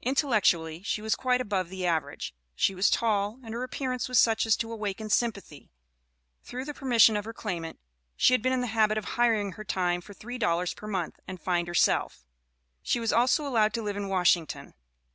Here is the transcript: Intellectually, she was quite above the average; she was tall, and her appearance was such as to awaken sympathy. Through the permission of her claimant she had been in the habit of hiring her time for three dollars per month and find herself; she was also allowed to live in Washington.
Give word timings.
Intellectually, 0.00 0.82
she 0.82 1.02
was 1.02 1.14
quite 1.14 1.42
above 1.42 1.68
the 1.68 1.84
average; 1.86 2.34
she 2.54 2.74
was 2.74 2.88
tall, 2.90 3.38
and 3.44 3.52
her 3.52 3.62
appearance 3.62 4.08
was 4.08 4.18
such 4.18 4.46
as 4.46 4.56
to 4.56 4.72
awaken 4.72 5.10
sympathy. 5.10 5.70
Through 6.42 6.64
the 6.64 6.72
permission 6.72 7.14
of 7.14 7.26
her 7.26 7.34
claimant 7.34 7.78
she 8.16 8.32
had 8.32 8.40
been 8.40 8.54
in 8.54 8.62
the 8.62 8.68
habit 8.68 8.96
of 8.96 9.04
hiring 9.04 9.52
her 9.52 9.64
time 9.64 10.00
for 10.00 10.14
three 10.14 10.38
dollars 10.38 10.72
per 10.72 10.86
month 10.86 11.20
and 11.28 11.38
find 11.38 11.68
herself; 11.68 12.24
she 12.82 12.98
was 13.00 13.12
also 13.12 13.46
allowed 13.46 13.74
to 13.74 13.82
live 13.82 13.98
in 13.98 14.08
Washington. 14.08 14.72